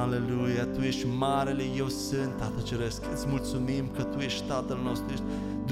Aleluia, 0.00 0.64
Tu 0.64 0.80
ești 0.80 1.06
marele 1.18 1.62
Eu 1.76 1.88
sunt, 1.88 2.36
Tată 2.36 2.60
Ceresc. 2.62 3.02
Îți 3.12 3.26
mulțumim 3.28 3.90
că 3.96 4.02
Tu 4.02 4.18
ești 4.18 4.46
Tatăl 4.46 4.78
nostru, 4.84 5.12
ești 5.12 5.24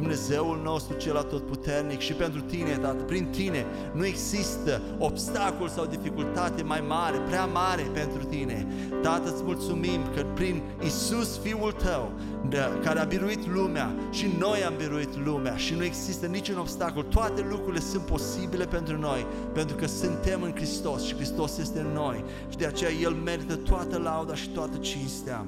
Dumnezeul 0.08 0.60
nostru 0.62 0.96
cel 0.96 1.16
atotputernic 1.16 1.98
și 1.98 2.12
pentru 2.12 2.40
Tine, 2.40 2.76
Tată, 2.76 3.02
prin 3.02 3.26
Tine 3.26 3.66
nu 3.92 4.06
există 4.06 4.80
obstacol 4.98 5.68
sau 5.68 5.86
dificultate 5.86 6.62
mai 6.62 6.84
mare, 6.88 7.18
prea 7.18 7.45
mare 7.45 7.82
pentru 7.93 8.25
Tine. 8.25 8.66
Tată, 9.02 9.32
îți 9.32 9.43
mulțumim 9.43 10.00
că 10.14 10.25
prin 10.34 10.62
Isus 10.84 11.39
Fiul 11.39 11.72
Tău, 11.72 12.12
de, 12.48 12.58
care 12.82 13.00
a 13.00 13.04
biruit 13.04 13.46
lumea 13.46 13.94
și 14.11 14.30
noi 14.39 14.64
am 14.64 14.75
biruit 14.76 15.25
lumea 15.25 15.57
și 15.57 15.75
nu 15.75 15.84
există 15.84 16.27
niciun 16.27 16.59
obstacol, 16.59 17.02
toate 17.02 17.46
lucrurile 17.50 17.80
sunt 17.80 18.02
posibile 18.02 18.64
pentru 18.64 18.98
noi, 18.98 19.27
pentru 19.52 19.77
că 19.77 19.86
suntem 19.86 20.43
în 20.43 20.54
Hristos 20.54 21.04
și 21.04 21.14
Hristos 21.14 21.59
este 21.59 21.81
în 21.81 21.93
noi 21.93 22.25
și 22.48 22.56
de 22.56 22.67
aceea 22.67 22.90
El 22.90 23.12
merită 23.12 23.56
toată 23.56 23.98
lauda 23.98 24.34
și 24.34 24.48
toată 24.48 24.76
cinstea. 24.76 25.46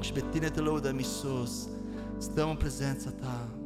Și 0.00 0.12
pe 0.12 0.24
Tine 0.30 0.48
te 0.48 0.60
lăudăm, 0.60 0.98
Isus, 0.98 1.68
stăm 2.18 2.48
în 2.48 2.56
prezența 2.56 3.10
Ta. 3.20 3.57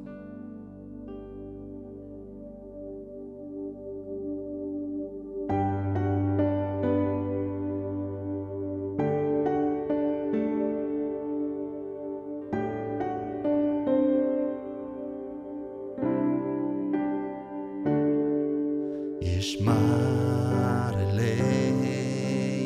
Ești 19.42 19.62
marele, 19.62 21.34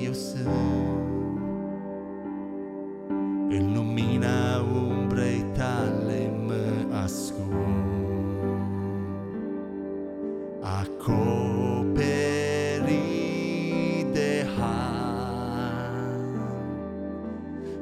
eu 0.04 0.12
sunt. 0.12 0.48
În 3.48 3.72
lumina 3.74 4.60
umbrei 4.60 5.44
tale 5.52 6.32
mă 6.46 6.96
ascund. 7.02 7.54
Acoperit 10.60 11.36
de 14.12 14.46
har 14.58 15.90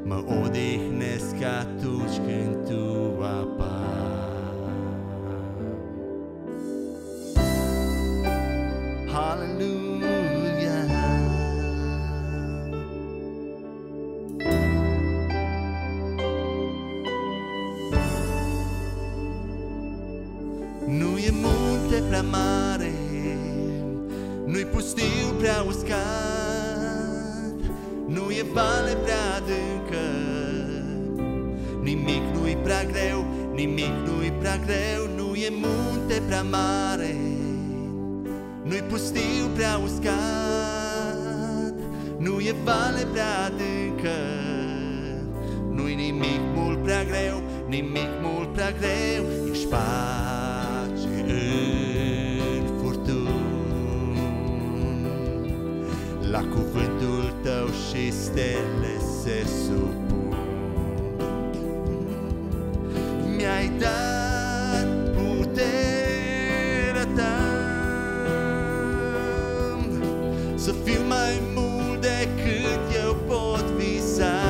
Mă 0.04 0.24
odihnesc 0.44 1.34
atunci 1.60 2.16
când 2.26 2.53
e 21.26 21.30
munte 21.30 22.02
prea 22.08 22.22
mare, 22.22 22.92
nu-i 24.46 24.64
pustiu 24.64 25.26
prea 25.38 25.64
uscat, 25.66 27.60
nu 28.06 28.30
e 28.30 28.44
vale 28.52 28.96
prea 29.02 29.34
adâncă, 29.36 30.06
nimic 31.82 32.22
nu-i 32.34 32.56
prea 32.56 32.84
greu, 32.84 33.24
nimic 33.54 33.92
nu-i 34.06 34.32
prea 34.38 34.56
greu, 34.56 35.08
nu 35.16 35.34
e 35.34 35.48
munte 35.50 36.22
prea 36.26 36.42
mare, 36.42 37.16
nu-i 38.62 38.82
pustiu 38.82 39.46
prea 39.54 39.80
uscat, 39.84 40.14
nu 42.18 42.40
e 42.40 42.54
vale 42.64 43.06
prea 43.12 43.44
adâncă, 43.46 44.16
nu-i 45.70 45.94
nimic 45.94 46.40
mult 46.54 46.82
prea 46.82 47.04
greu, 47.04 47.42
nimic 47.68 48.10
mult 48.22 48.52
prea 48.52 48.70
greu, 48.70 49.24
ești 49.50 49.66
pace 49.66 50.53
în 51.26 52.78
furtuni. 52.80 53.28
La 56.30 56.38
cuvântul 56.38 57.34
tău 57.42 57.66
și 57.66 58.12
stele 58.12 58.98
se 59.22 59.46
supun. 59.64 60.36
Mi-ai 63.36 63.72
dat 63.78 64.88
puterea 65.16 67.06
ta 67.16 67.36
Să 70.54 70.74
fiu 70.84 71.00
mai 71.08 71.40
mult 71.54 72.00
decât 72.00 73.04
eu 73.04 73.14
pot 73.26 73.64
visa 73.64 74.40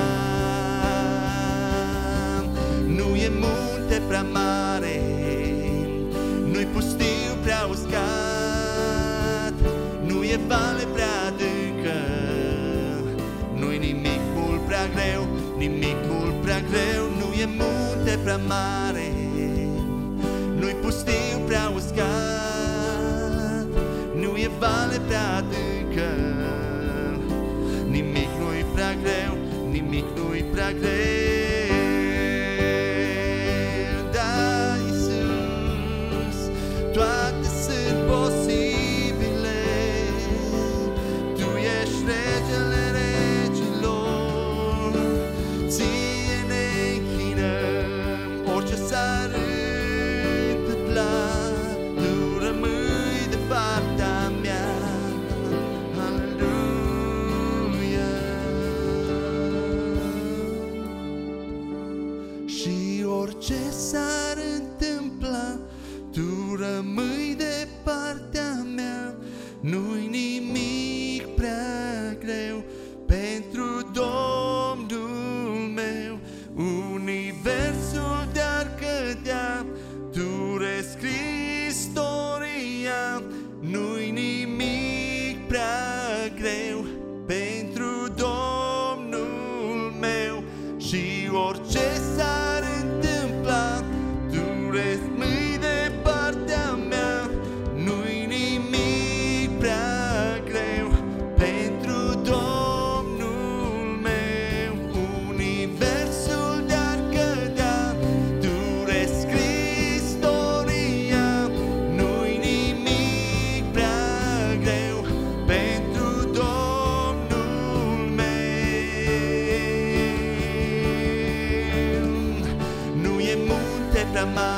Nu 2.86 3.16
e 3.16 3.28
munte 3.28 4.02
prea 4.08 4.22
mare 4.22 4.63
Nu-i 4.63 4.63
pustiu 6.74 7.32
prea 7.42 7.66
uscat. 7.70 9.54
Nu 10.06 10.22
e 10.24 10.38
vale 10.48 10.84
prea 10.92 11.14
adâncă. 11.26 11.98
Nu-i 13.58 13.78
nimic 13.78 14.22
mult 14.36 14.60
prea 14.66 14.86
greu 14.94 15.22
Nimic 15.56 15.96
mult 16.10 16.42
prea 16.42 16.60
greu. 16.70 17.04
Nu 17.18 17.28
e 17.44 17.46
munte 17.58 18.18
prea 18.22 18.40
mare. 18.52 19.08
Nu-i 20.58 20.76
pustiu 20.82 21.38
prea 21.46 21.72
uscat. 21.74 23.66
Nu 24.20 24.36
e 24.36 24.50
vale 24.58 24.98
prea 25.06 25.26
adâncă. 25.36 26.08
Nimic 27.90 28.30
nu-i 28.40 28.64
prea 28.74 28.92
greu 29.02 29.36
Nimic 29.70 30.04
nu-i 30.16 30.44
prea 30.52 30.72
greu 30.72 31.43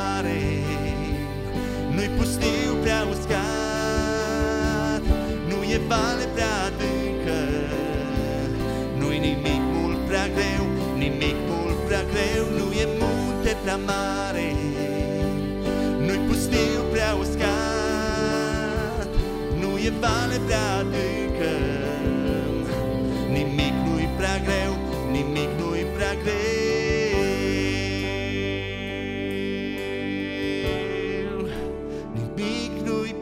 mare. 0.06 0.40
Nu-i 1.94 2.08
pustiu 2.16 2.72
prea 2.82 3.02
uscat 3.12 5.02
Nu 5.48 5.58
e 5.74 5.78
vale 5.88 6.24
prea 6.34 6.54
adâncă. 6.68 7.40
Nu-i 8.98 9.18
nimic 9.18 9.62
mult 9.74 9.98
prea 10.08 10.26
greu 10.36 10.64
Nimic 11.02 11.36
mult 11.48 11.78
prea 11.86 12.02
greu 12.12 12.44
Nu 12.58 12.66
e 12.82 12.86
munte 12.98 13.56
prea 13.62 13.78
mare. 13.90 14.48
Nu-i 16.04 16.20
pustiu 16.26 16.80
prea 16.92 17.12
uscat 17.22 19.08
Nu 19.60 19.70
e 19.88 19.92
vale 20.00 20.36
prea 20.46 20.66
adâncă 20.80 21.25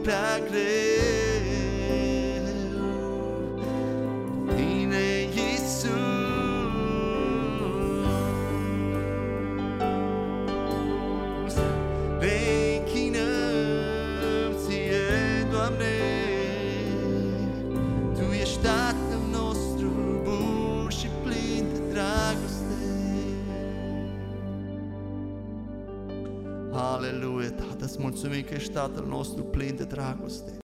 pra 0.05 0.39
crer. 0.47 0.94
Aleluia, 26.93 27.51
Tată, 27.51 27.85
îți 27.85 28.01
mulțumim 28.01 28.41
că 28.41 28.53
ești 28.53 28.71
Tatăl 28.71 29.05
nostru 29.05 29.43
plin 29.43 29.75
de 29.75 29.83
dragoste. 29.83 30.51